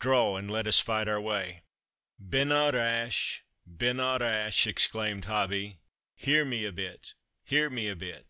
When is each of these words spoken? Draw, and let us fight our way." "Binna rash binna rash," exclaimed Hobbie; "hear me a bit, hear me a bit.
Draw, 0.00 0.34
and 0.36 0.50
let 0.50 0.66
us 0.66 0.80
fight 0.80 1.06
our 1.06 1.20
way." 1.20 1.62
"Binna 2.18 2.72
rash 2.72 3.44
binna 3.64 4.18
rash," 4.20 4.66
exclaimed 4.66 5.26
Hobbie; 5.26 5.78
"hear 6.16 6.44
me 6.44 6.64
a 6.64 6.72
bit, 6.72 7.14
hear 7.44 7.70
me 7.70 7.86
a 7.86 7.94
bit. 7.94 8.26